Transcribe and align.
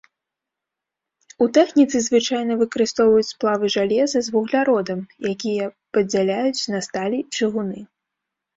У 1.45 1.47
тэхніцы 1.57 1.97
звычайна 2.07 2.53
выкарыстоўваюць 2.61 3.29
сплавы 3.33 3.65
жалеза 3.77 4.19
з 4.29 4.35
вугляродам, 4.37 4.99
якія 5.35 5.71
падзяляюць 5.99 6.67
на 6.77 6.85
сталі 6.91 7.17
і 7.25 7.29
чыгуны. 7.37 7.79